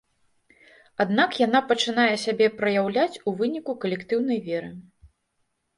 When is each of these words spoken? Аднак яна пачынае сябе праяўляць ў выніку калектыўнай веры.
Аднак 1.05 1.37
яна 1.41 1.59
пачынае 1.73 2.07
сябе 2.25 2.47
праяўляць 2.63 3.13
ў 3.27 3.45
выніку 3.45 3.71
калектыўнай 3.87 4.39
веры. 4.49 4.77